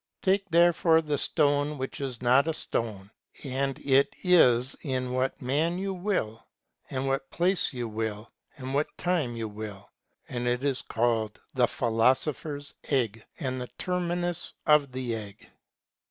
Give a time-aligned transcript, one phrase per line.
[0.23, 3.11] Take, therefore, the stone which is not a stone,
[3.43, 6.47] and it is in what man you will,
[6.89, 9.91] and what place you will, and what time you will;
[10.27, 15.51] and it is called the philosopher's egg, and the terminus of the egg."